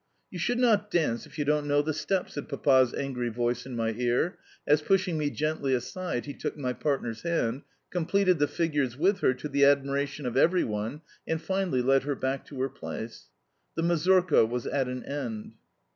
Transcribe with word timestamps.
"You 0.31 0.39
should 0.39 0.57
not 0.57 0.89
dance 0.89 1.27
if 1.27 1.37
you 1.37 1.45
don't 1.45 1.67
know 1.67 1.83
the 1.83 1.93
step," 1.93 2.27
said 2.27 2.49
Papa's 2.49 2.91
angry 2.91 3.29
voice 3.29 3.67
in 3.67 3.75
my 3.75 3.91
ear 3.91 4.39
as, 4.65 4.81
pushing 4.81 5.15
me 5.15 5.29
gently 5.29 5.75
aside, 5.75 6.25
he 6.25 6.33
took 6.33 6.57
my 6.57 6.73
partner's 6.73 7.21
hand, 7.21 7.61
completed 7.91 8.39
the 8.39 8.47
figures 8.47 8.97
with 8.97 9.19
her 9.19 9.35
to 9.35 9.47
the 9.47 9.63
admiration 9.63 10.25
of 10.25 10.35
every 10.35 10.63
one, 10.63 11.01
and 11.27 11.39
finally 11.39 11.83
led 11.83 12.01
her 12.01 12.15
back 12.15 12.47
to, 12.47 12.59
her 12.61 12.69
place. 12.69 13.27
The 13.75 13.83
mazurka 13.83 14.43
was 14.43 14.65
at 14.65 14.87
an 14.87 15.03
end. 15.03 15.53